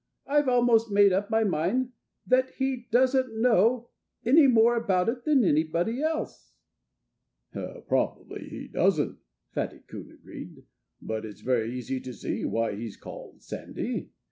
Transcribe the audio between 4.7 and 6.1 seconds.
about it than anybody